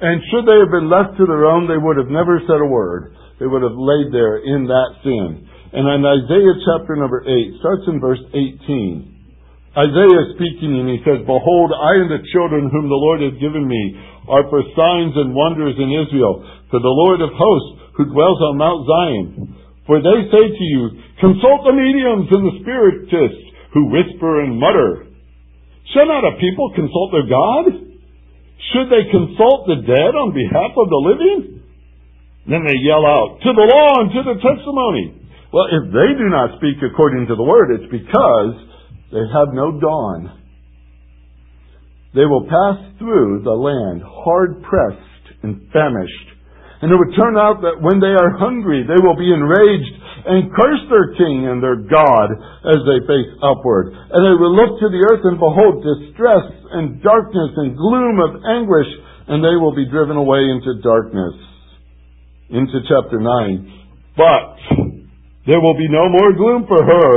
[0.00, 2.64] And should they have been left to their own, they would have never said a
[2.64, 3.12] word.
[3.36, 5.44] They would have laid there in that sin.
[5.76, 9.76] And in Isaiah chapter number 8, starts in verse 18.
[9.76, 13.38] Isaiah is speaking and he says, Behold, I and the children whom the Lord has
[13.38, 13.82] given me
[14.26, 18.58] are for signs and wonders in Israel, for the Lord of hosts who dwells on
[18.58, 19.26] Mount Zion.
[19.86, 20.82] For they say to you,
[21.20, 23.44] consult the mediums and the spiritists
[23.76, 25.06] who whisper and mutter.
[25.92, 27.89] Shall not a people consult their God?
[28.72, 31.40] Should they consult the dead on behalf of the living?
[32.46, 35.16] Then they yell out, to the law and to the testimony.
[35.52, 38.54] Well, if they do not speak according to the word, it's because
[39.10, 40.38] they have no dawn.
[42.14, 46.30] They will pass through the land hard pressed and famished
[46.80, 50.52] and it would turn out that when they are hungry, they will be enraged and
[50.52, 52.28] curse their king and their God
[52.66, 53.92] as they face upward.
[53.92, 58.42] And they will look to the earth and behold distress and darkness and gloom of
[58.44, 58.90] anguish,
[59.28, 61.36] and they will be driven away into darkness.
[62.50, 64.18] Into chapter 9.
[64.18, 64.56] But
[65.46, 67.12] there will be no more gloom for her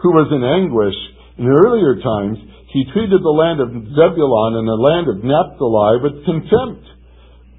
[0.00, 0.96] who was in anguish.
[1.36, 2.36] In earlier times,
[2.72, 6.86] he treated the land of Zebulun and the land of Naphtali with contempt.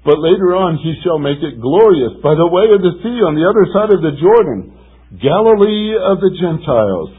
[0.02, 3.38] But later on he shall make it glorious by the way of the sea on
[3.38, 4.74] the other side of the Jordan,
[5.20, 7.10] Galilee of the Gentiles.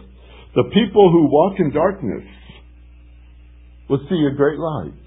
[0.55, 2.25] The people who walk in darkness
[3.89, 5.05] will see a great light.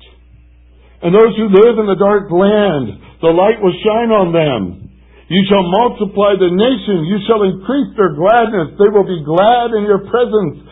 [1.02, 2.86] And those who live in the dark land,
[3.22, 4.86] the light will shine on them.
[5.26, 7.10] You shall multiply the nation.
[7.10, 8.78] You shall increase their gladness.
[8.78, 10.62] They will be glad in your presence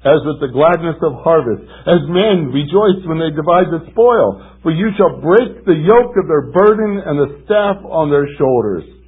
[0.00, 4.40] as with the gladness of harvest, as men rejoice when they divide the spoil.
[4.62, 8.99] For you shall break the yoke of their burden and the staff on their shoulders.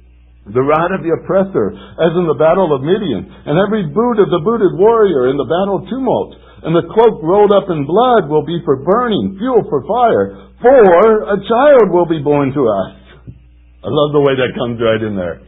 [0.43, 4.27] The rod of the oppressor, as in the battle of Midian, and every boot of
[4.27, 6.35] the booted warrior in the battle tumult.
[6.67, 10.51] And the cloak rolled up in blood will be for burning, fuel for fire.
[10.59, 12.91] For a child will be born to us.
[13.83, 15.43] I love the way that comes right in there.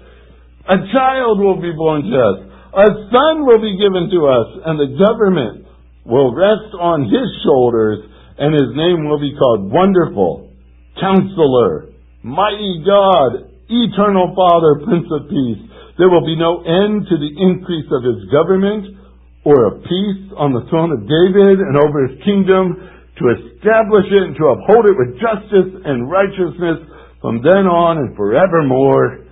[0.68, 2.38] A child will be born to us.
[2.76, 5.68] A son will be given to us, and the government
[6.04, 8.04] will rest on his shoulders,
[8.38, 10.52] and his name will be called Wonderful,
[11.00, 15.61] Counselor, Mighty God, Eternal Father, Prince of Peace.
[15.97, 18.97] There will be no end to the increase of his government
[19.45, 22.78] or of peace on the throne of David and over his kingdom
[23.18, 26.84] to establish it and to uphold it with justice and righteousness
[27.22, 29.26] from then on and forevermore.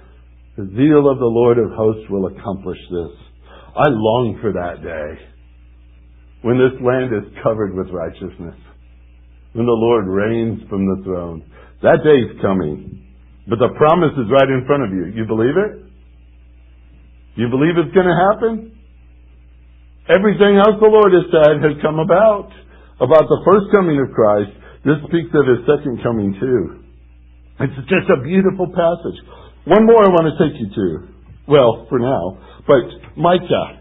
[0.55, 3.13] The zeal of the Lord of hosts will accomplish this.
[3.75, 5.33] I long for that day
[6.43, 8.55] when this land is covered with righteousness,
[9.53, 11.43] when the Lord reigns from the throne.
[11.81, 13.02] That day is coming.
[13.47, 15.11] But the promise is right in front of you.
[15.11, 15.83] You believe it?
[17.35, 18.71] You believe it's going to happen?
[20.07, 22.51] Everything else the Lord has said has come about.
[23.01, 24.51] About the first coming of Christ.
[24.85, 26.83] This speaks of his second coming too.
[27.59, 29.19] It's just a beautiful passage.
[29.65, 30.87] One more I want to take you to.
[31.47, 32.37] Well, for now.
[32.67, 33.79] But Micah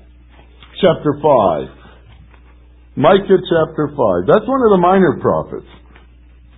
[0.80, 2.96] chapter 5.
[2.96, 3.96] Micah chapter 5.
[4.26, 5.70] That's one of the minor prophets.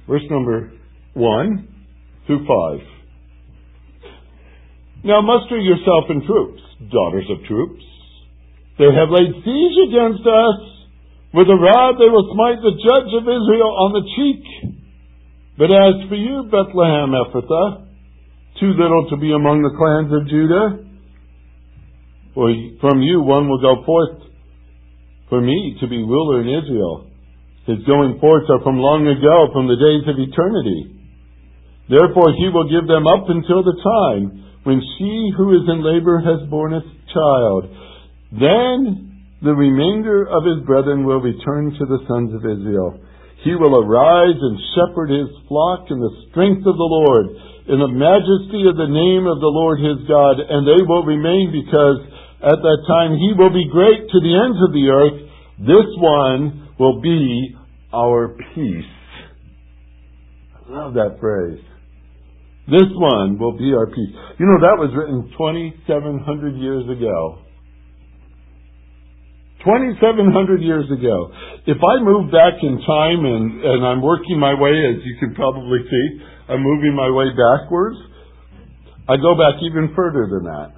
[0.09, 0.73] Verse number
[1.15, 1.69] 1
[2.27, 2.94] through 5.
[5.05, 7.85] Now muster yourself in troops, daughters of troops.
[8.79, 10.59] They have laid siege against us.
[11.37, 14.43] With a rod they will smite the judge of Israel on the cheek.
[15.59, 17.87] But as for you, Bethlehem Ephrathah,
[18.59, 20.89] too little to be among the clans of Judah,
[22.35, 22.49] for
[22.81, 24.25] from you one will go forth
[25.29, 27.11] for me to be ruler in Israel.
[27.67, 30.94] His going forth are from long ago, from the days of eternity.
[31.89, 36.21] Therefore he will give them up until the time when she who is in labor
[36.21, 36.83] has borne a
[37.13, 37.69] child.
[38.33, 39.15] Then
[39.45, 42.97] the remainder of his brethren will return to the sons of Israel.
[43.45, 47.29] He will arise and shepherd his flock in the strength of the Lord,
[47.69, 51.53] in the majesty of the name of the Lord his God, and they will remain
[51.53, 52.01] because
[52.41, 55.19] at that time he will be great to the ends of the earth.
[55.61, 57.55] This one will be
[57.93, 58.93] our peace.
[60.57, 61.61] I love that phrase.
[62.67, 64.15] This one will be our peace.
[64.41, 67.45] You know, that was written 2,700 years ago.
[69.65, 71.33] 2,700 years ago.
[71.67, 75.35] If I move back in time and, and I'm working my way, as you can
[75.35, 76.07] probably see,
[76.49, 77.97] I'm moving my way backwards,
[79.09, 80.73] I go back even further than that.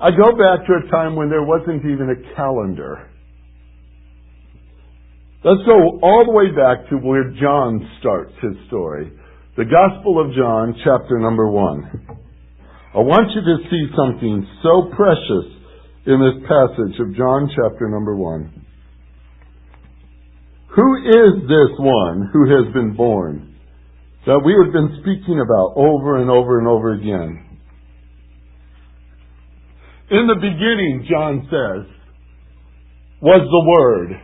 [0.00, 3.10] I go back to a time when there wasn't even a calendar.
[5.44, 9.12] Let's go all the way back to where John starts his story.
[9.58, 11.82] The Gospel of John, chapter number one.
[12.94, 15.50] I want you to see something so precious
[16.06, 18.64] in this passage of John, chapter number one.
[20.76, 23.56] Who is this one who has been born
[24.28, 27.58] that we have been speaking about over and over and over again?
[30.12, 31.84] In the beginning, John says,
[33.20, 34.22] was the Word.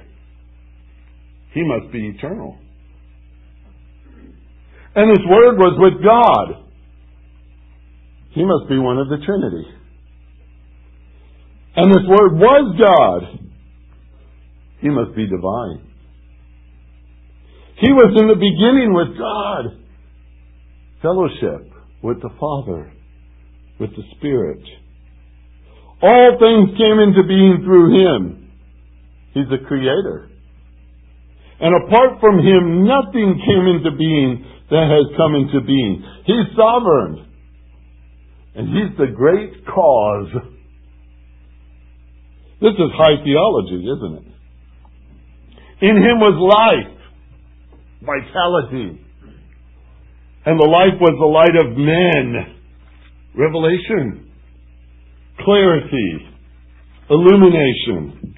[1.54, 2.56] He must be eternal.
[4.96, 6.64] And His Word was with God.
[8.30, 9.66] He must be one of the Trinity.
[11.76, 13.50] And this Word was God.
[14.80, 15.90] He must be divine.
[17.80, 19.80] He was in the beginning with God.
[21.02, 21.72] Fellowship
[22.02, 22.92] with the Father,
[23.80, 24.62] with the Spirit.
[26.02, 28.52] All things came into being through Him.
[29.32, 30.30] He's the Creator.
[31.64, 36.04] And apart from Him, nothing came into being that has come into being.
[36.26, 37.24] He's sovereign.
[38.54, 40.28] And He's the great cause.
[42.60, 44.28] This is high theology, isn't it?
[45.88, 47.00] In Him was life,
[48.04, 49.00] vitality.
[50.44, 52.60] And the life was the light of men.
[53.34, 54.30] Revelation,
[55.40, 56.28] clarity,
[57.08, 58.34] illumination.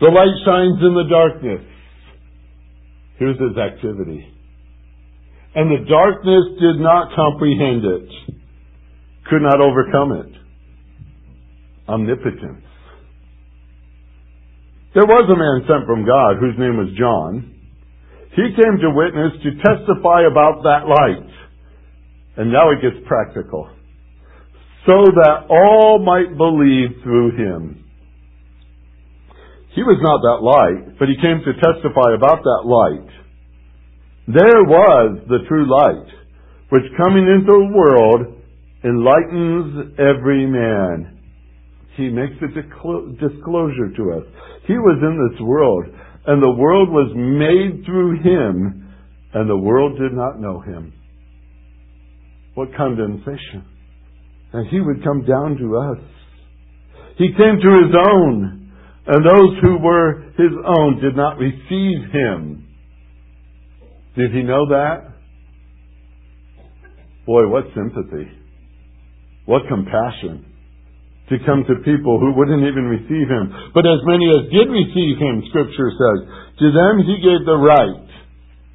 [0.00, 1.66] The light shines in the darkness.
[3.18, 4.32] Here's his activity.
[5.54, 8.10] And the darkness did not comprehend it,
[9.28, 10.32] could not overcome it.
[11.88, 12.62] Omnipotence.
[14.94, 17.54] There was a man sent from God whose name was John.
[18.36, 21.30] He came to witness, to testify about that light.
[22.36, 23.68] And now it gets practical.
[24.86, 27.87] So that all might believe through him.
[29.74, 33.10] He was not that light, but he came to testify about that light.
[34.26, 36.08] There was the true light,
[36.70, 38.34] which coming into the world
[38.84, 41.18] enlightens every man.
[41.96, 44.24] He makes a disclosure to us.
[44.66, 45.86] He was in this world,
[46.26, 48.94] and the world was made through him,
[49.34, 50.92] and the world did not know him.
[52.54, 53.64] What condensation.
[54.52, 55.98] And he would come down to us.
[57.16, 58.57] He came to his own,
[59.08, 62.68] and those who were his own did not receive him.
[64.16, 65.14] Did he know that?
[67.24, 68.28] Boy, what sympathy.
[69.46, 70.44] What compassion
[71.30, 73.72] to come to people who wouldn't even receive him.
[73.74, 76.18] But as many as did receive him, Scripture says,
[76.58, 78.08] to them he gave the right.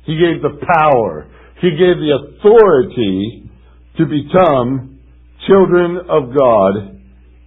[0.06, 1.30] He gave the power.
[1.62, 3.50] He gave the authority
[3.98, 5.00] to become
[5.48, 7.02] children of God,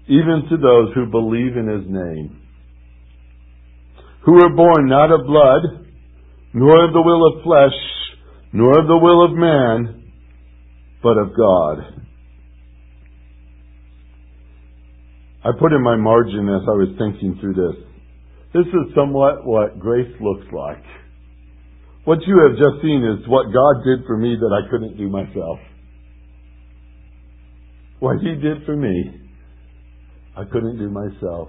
[0.08, 2.45] even to those who believe in his name.
[4.26, 5.86] Who were born not of blood,
[6.52, 7.78] nor of the will of flesh,
[8.52, 10.10] nor of the will of man,
[11.00, 12.02] but of God.
[15.44, 17.84] I put in my margin as I was thinking through this.
[18.52, 20.82] This is somewhat what grace looks like.
[22.04, 25.08] What you have just seen is what God did for me that I couldn't do
[25.08, 25.58] myself.
[28.00, 29.20] What He did for me,
[30.36, 31.48] I couldn't do myself.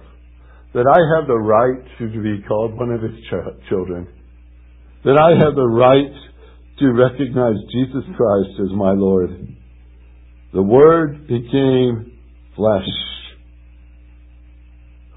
[0.74, 4.08] That I have the right to be called one of His ch- children.
[5.04, 6.12] That I have the right
[6.78, 9.30] to recognize Jesus Christ as my Lord.
[10.52, 12.12] The Word became
[12.56, 12.88] flesh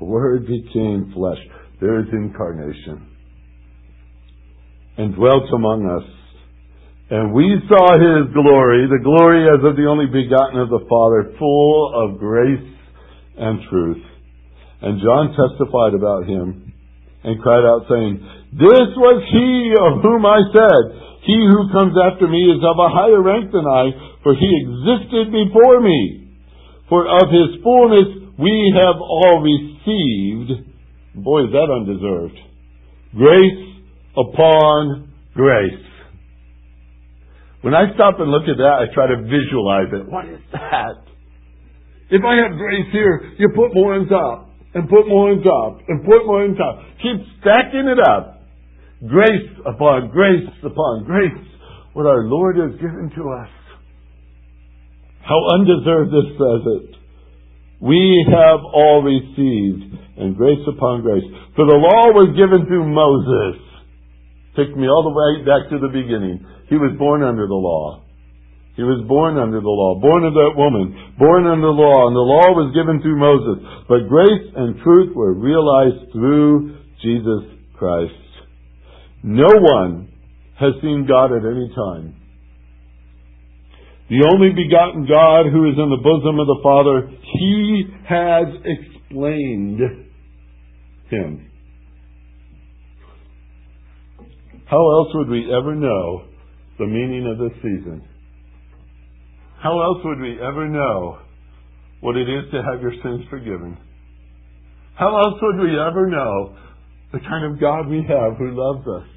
[0.02, 1.38] the Word became flesh.
[1.80, 3.08] There is incarnation.
[4.98, 6.10] And dwelt among us.
[7.12, 11.38] And we saw His glory, the glory as of the only begotten of the Father,
[11.38, 12.68] full of grace
[13.38, 14.04] and truth.
[14.82, 16.74] And John testified about Him
[17.24, 18.18] and cried out saying,
[18.58, 20.84] This was He of whom I said,
[21.22, 23.94] He who comes after me is of a higher rank than I,
[24.26, 26.34] for He existed before me.
[26.90, 30.66] For of His fullness we have all received,
[31.14, 32.38] boy, is that undeserved,
[33.14, 33.86] grace
[34.18, 35.86] upon grace.
[37.62, 40.10] When I stop and look at that, I try to visualize it.
[40.10, 41.06] What is that?
[42.10, 45.84] If I have grace here, you put more on top, and put more on top,
[45.88, 46.80] and put more on top.
[47.04, 48.44] Keep stacking it up.
[49.08, 51.48] Grace upon grace upon grace.
[51.94, 53.50] What our Lord has given to us.
[55.24, 56.96] How undeserved this it.
[57.82, 61.26] We have all received, and grace upon grace.
[61.56, 63.60] For the law was given through Moses.
[64.56, 66.46] Take me all the way back to the beginning.
[66.70, 68.04] He was born under the law.
[68.82, 72.18] He was born under the law, born of that woman, born under the law, and
[72.18, 73.62] the law was given through Moses.
[73.86, 78.26] But grace and truth were realized through Jesus Christ.
[79.22, 80.10] No one
[80.58, 82.18] has seen God at any time.
[84.10, 89.78] The only begotten God who is in the bosom of the Father, He has explained
[91.14, 91.52] Him.
[94.66, 96.26] How else would we ever know
[96.80, 98.08] the meaning of this season?
[99.62, 101.20] How else would we ever know
[102.02, 103.78] what it is to have your sins forgiven?
[104.96, 106.56] How else would we ever know
[107.12, 109.08] the kind of God we have who loves us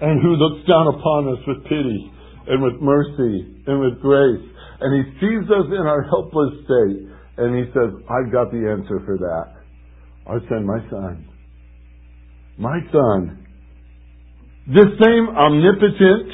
[0.00, 2.10] and who looks down upon us with pity
[2.48, 4.42] and with mercy and with grace.
[4.80, 7.06] And He sees us in our helpless state
[7.38, 9.60] and He says, I've got the answer for that.
[10.26, 11.28] I'll send my Son.
[12.58, 13.46] My Son.
[14.66, 16.30] This same omnipotent,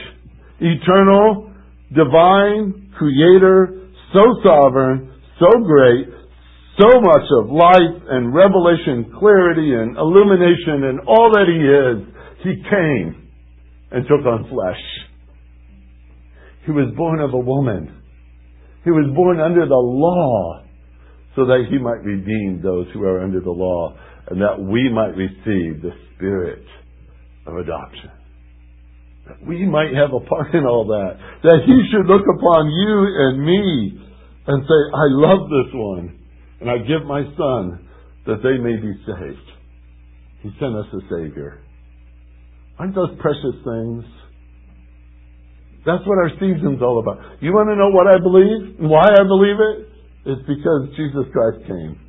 [0.60, 1.52] eternal,
[1.94, 6.06] divine, creator, so sovereign, so great,
[6.78, 12.62] so much of life and revelation, clarity and illumination and all that He is, He
[12.68, 13.28] came
[13.90, 14.82] and took on flesh.
[16.66, 18.02] He was born of a woman.
[18.84, 20.62] He was born under the law
[21.36, 23.96] so that he might redeem those who are under the law
[24.28, 26.64] and that we might receive the spirit
[27.46, 28.10] of adoption.
[29.46, 31.18] We might have a part in all that.
[31.42, 32.94] That he should look upon you
[33.26, 34.00] and me
[34.46, 36.18] and say, I love this one
[36.60, 37.88] and I give my son
[38.26, 39.48] that they may be saved.
[40.42, 41.60] He sent us a Savior.
[42.78, 44.04] Aren't those precious things?
[45.84, 47.40] That's what our season's all about.
[47.40, 49.76] You want to know what I believe and why I believe it?
[50.26, 52.00] It's because Jesus Christ came.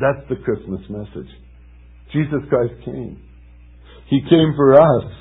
[0.00, 1.32] That's the Christmas message.
[2.12, 3.22] Jesus Christ came.
[4.08, 5.12] He came for us.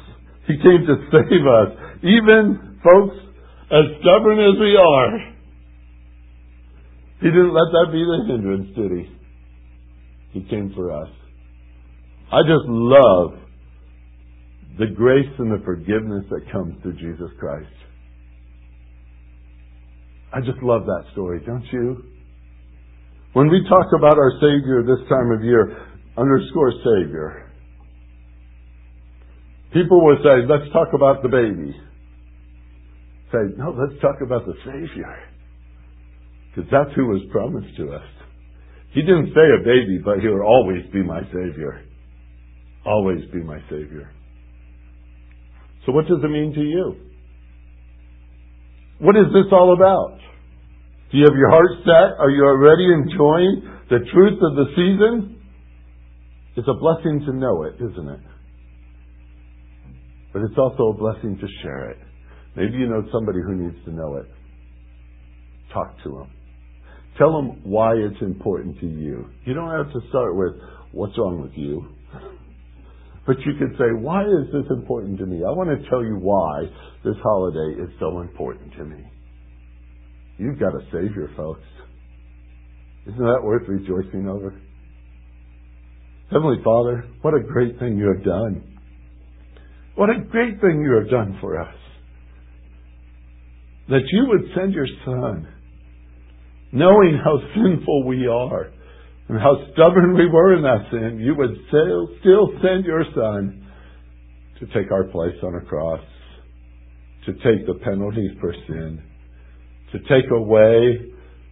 [0.47, 1.69] He came to save us.
[2.03, 3.15] Even, folks,
[3.69, 5.33] as stubborn as we are,
[7.19, 10.39] He didn't let that be the hindrance, did He?
[10.39, 11.09] He came for us.
[12.31, 13.39] I just love
[14.79, 17.73] the grace and the forgiveness that comes through Jesus Christ.
[20.33, 22.03] I just love that story, don't you?
[23.33, 25.87] When we talk about our Savior this time of year,
[26.17, 27.46] underscore Savior.
[29.77, 31.69] People will say, let's talk about the baby.
[33.29, 35.13] Say, no, let's talk about the Savior.
[36.49, 38.09] Because that's who was promised to us.
[38.93, 41.85] He didn't say a baby, but he will always be my Savior.
[42.87, 44.09] Always be my Savior.
[45.85, 46.95] So what does it mean to you?
[48.97, 50.17] What is this all about?
[51.11, 52.17] Do you have your heart set?
[52.17, 53.61] Are you already enjoying
[53.91, 55.39] the truth of the season?
[56.55, 58.36] It's a blessing to know it, isn't it?
[60.33, 61.97] But it's also a blessing to share it.
[62.55, 64.25] Maybe you know somebody who needs to know it.
[65.73, 66.31] Talk to them.
[67.17, 69.25] Tell them why it's important to you.
[69.45, 70.53] You don't have to start with,
[70.91, 71.87] what's wrong with you?
[73.27, 75.43] But you could say, why is this important to me?
[75.45, 76.63] I want to tell you why
[77.03, 79.03] this holiday is so important to me.
[80.37, 81.67] You've got a Savior, folks.
[83.05, 84.53] Isn't that worth rejoicing over?
[86.31, 88.76] Heavenly Father, what a great thing you have done.
[89.97, 91.75] What a great thing you have done for us.
[93.89, 95.47] That you would send your Son,
[96.71, 98.71] knowing how sinful we are
[99.27, 103.67] and how stubborn we were in that sin, you would still, still send your Son
[104.59, 106.01] to take our place on a cross,
[107.25, 109.03] to take the penalty for sin
[109.91, 110.99] to take away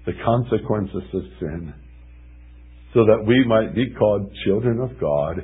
[0.05, 1.73] the consequences of sin
[2.93, 5.37] so that we might be called children of God,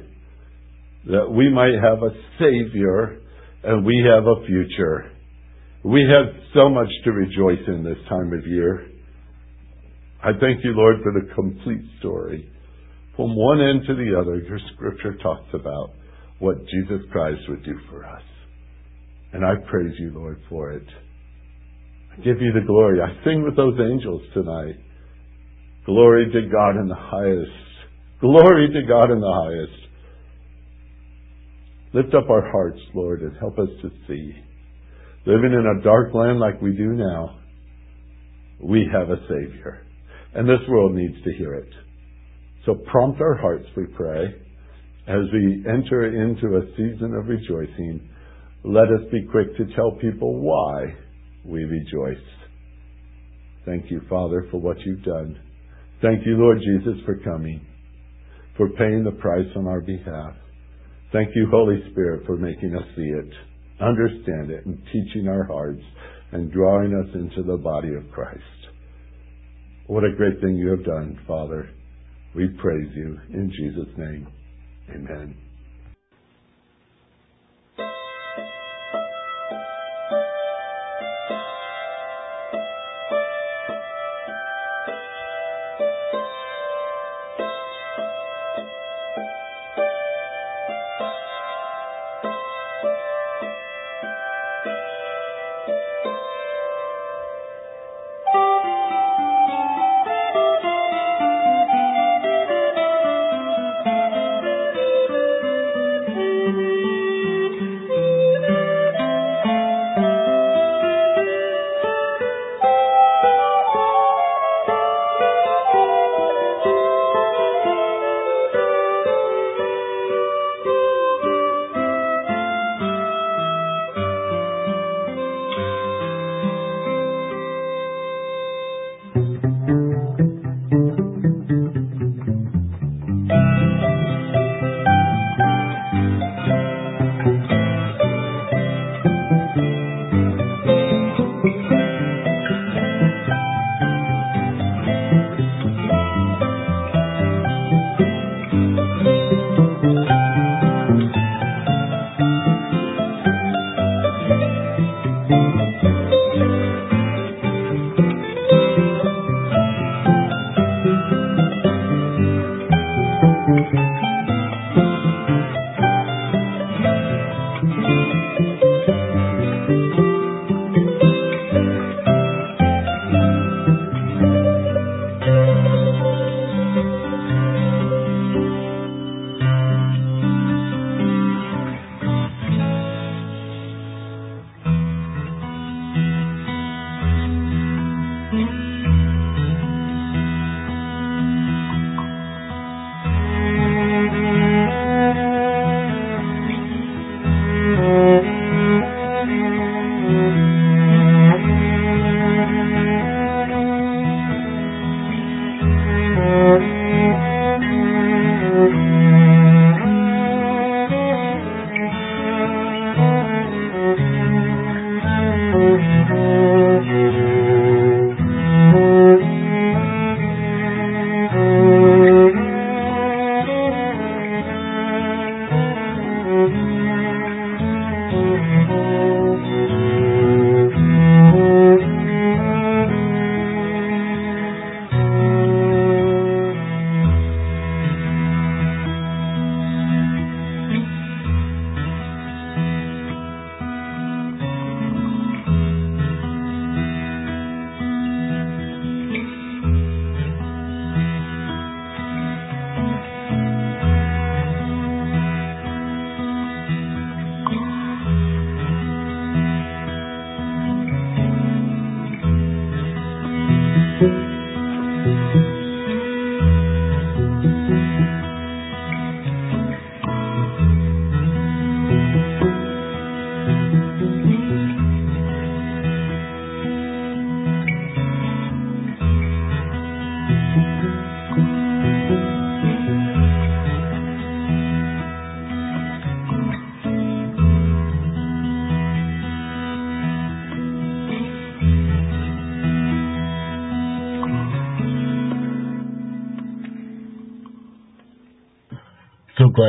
[1.08, 3.22] that we might have a Savior
[3.64, 5.12] and we have a future.
[5.84, 8.88] We have so much to rejoice in this time of year.
[10.24, 12.47] I thank you, Lord, for the complete story.
[13.16, 15.91] From one end to the other, your scripture talks about
[16.39, 18.22] what Jesus Christ would do for us.
[19.34, 20.86] And I praise you, Lord, for it.
[22.12, 22.99] I give you the glory.
[23.02, 24.76] I sing with those angels tonight.
[25.86, 27.52] Glory to God in the highest.
[28.20, 29.91] Glory to God in the highest.
[31.94, 34.34] Lift up our hearts, Lord, and help us to see.
[35.26, 37.38] Living in a dark land like we do now,
[38.64, 39.86] we have a Savior.
[40.34, 41.70] And this world needs to hear it.
[42.66, 44.36] So prompt our hearts, we pray,
[45.08, 48.08] as we enter into a season of rejoicing.
[48.64, 50.96] Let us be quick to tell people why
[51.44, 52.24] we rejoice.
[53.66, 55.39] Thank you, Father, for what you've done.
[56.02, 57.66] Thank you, Lord Jesus, for coming,
[58.58, 60.34] for paying the price on our behalf.
[61.12, 63.30] Thank you, Holy Spirit, for making us see it,
[63.82, 65.82] understand it, and teaching our hearts
[66.32, 68.39] and drawing us into the body of Christ.
[69.88, 71.70] What a great thing you have done, Father.
[72.34, 74.28] We praise you in Jesus' name.
[74.89, 75.51] Amen.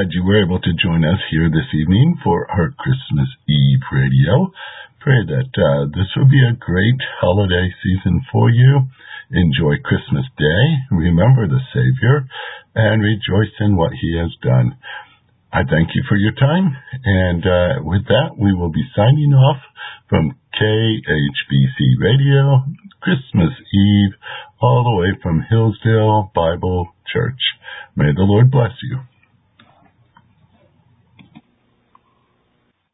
[0.02, 4.50] Glad you were able to join us here this evening for our Christmas Eve radio.
[4.98, 8.82] Pray that uh, this will be a great holiday season for you.
[9.30, 12.26] Enjoy Christmas Day, remember the Savior,
[12.74, 14.74] and rejoice in what He has done.
[15.52, 16.74] I thank you for your time,
[17.04, 19.62] and uh, with that, we will be signing off
[20.08, 22.64] from KHBC Radio,
[23.02, 24.18] Christmas Eve,
[24.60, 27.38] all the way from Hillsdale Bible Church.
[27.94, 28.98] May the Lord bless you.